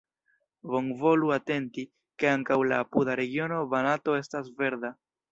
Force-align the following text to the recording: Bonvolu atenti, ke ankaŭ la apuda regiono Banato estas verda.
Bonvolu 0.69 1.27
atenti, 1.35 1.83
ke 2.23 2.29
ankaŭ 2.31 2.57
la 2.71 2.79
apuda 2.85 3.17
regiono 3.19 3.59
Banato 3.75 4.17
estas 4.21 4.49
verda. 4.63 4.91